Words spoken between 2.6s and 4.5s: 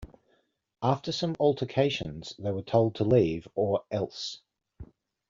told to leave or else.